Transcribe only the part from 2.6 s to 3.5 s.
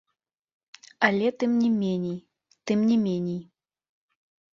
тым не меней.